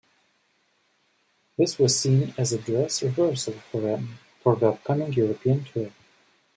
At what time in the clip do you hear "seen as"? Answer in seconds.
1.99-2.51